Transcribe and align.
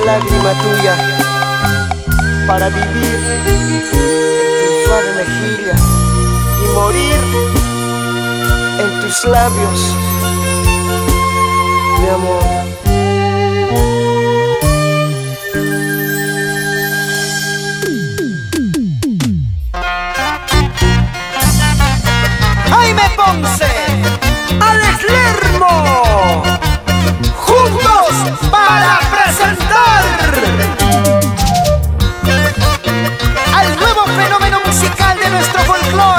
lágrima 0.00 0.52
tuya 0.62 0.94
para 2.46 2.68
vivir 2.68 3.18
en 3.46 3.68
tu 4.60 4.86
suave 4.86 5.26
y 6.62 6.74
morir 6.74 7.20
en 8.80 9.00
tus 9.00 9.24
labios, 9.24 9.94
mi 12.00 12.08
amor. 12.08 12.61
Fenómeno 34.16 34.58
musical 34.66 35.18
de 35.18 35.30
nuestro 35.30 35.60
folclore 35.62 36.11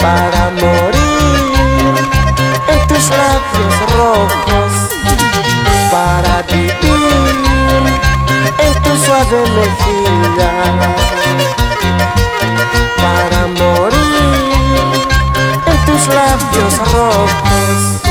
Para 0.00 0.50
morir 0.60 1.94
en 2.68 2.88
tus 2.88 3.10
labios 3.10 3.76
rojos. 3.96 4.72
Para 5.90 6.42
vivir 6.42 7.36
en 8.58 8.82
tu 8.82 8.96
suave 9.04 9.40
mejilla 9.56 10.96
para 12.96 13.46
morir 13.46 15.08
en 15.66 15.84
tus 15.86 16.06
labios 16.08 16.78
rojos. 16.92 18.05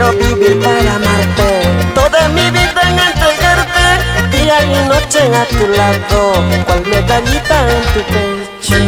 Quiero 0.00 0.12
vivir 0.12 0.58
para 0.60 0.94
amarte, 0.94 1.48
toda 1.94 2.28
mi 2.28 2.50
vida 2.50 2.80
en 2.88 2.98
entregarte, 2.98 3.86
día 4.34 4.56
y 4.62 4.88
noche 4.88 5.20
a 5.36 5.44
tu 5.44 5.68
lado, 5.68 6.18
cual 6.64 6.82
medallita 6.86 7.56
en 7.68 7.82
tu 7.92 8.00
pecho. 8.10 8.78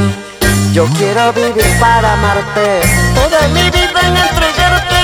Yo 0.72 0.87
quiero 0.97 1.33
vivir 1.34 1.69
para 1.78 2.15
amarte, 2.15 2.81
toda 3.15 3.47
mi 3.49 3.65
vida 3.65 4.01
en 4.09 4.17
entregarte, 4.17 5.01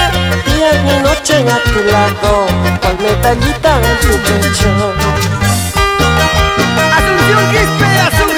día 0.46 0.70
y 0.76 1.02
noche 1.02 1.44
a 1.46 1.58
tu 1.70 1.80
lado, 1.92 2.46
cual 2.80 2.96
medallita 3.02 3.70
en 3.76 3.96
tu 4.00 4.14
pecho. 4.26 4.70
Asunción 6.96 7.42
Quispe, 7.52 7.88
Azúcar, 8.08 8.37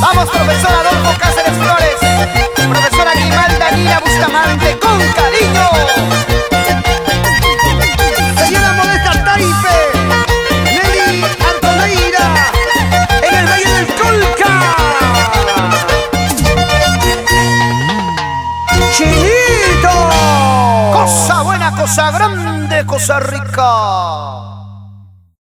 Vamos, 0.00 0.28
profesor 0.30 0.72
Adolfo 0.72 1.18
Cáceres 1.18 1.56
Flores, 1.56 1.96
profesora 2.68 3.12
Grimalda 3.14 3.70
Nina 3.70 4.00
Bustamante, 4.00 4.78
con 4.78 4.98
cariño. 4.98 5.70
Señora 8.44 8.72
Modesta 8.74 9.24
Taife, 9.24 9.78
Nelly 10.64 11.24
Antoneira, 11.54 12.26
en 13.22 13.34
el 13.34 13.46
Valle 13.46 13.72
del 13.72 13.86
Colca. 13.94 14.54
Chinito. 18.92 19.94
Cosa 20.92 21.42
buena, 21.42 21.70
cosa 21.74 22.10
grande, 22.10 22.84
cosa 22.84 23.18
rica. 23.20 24.51